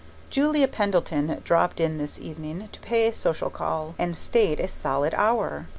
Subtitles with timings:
[0.31, 5.13] Julia Pendleton dropped in this evening to pay a social call, and stayed a solid
[5.13, 5.67] hour.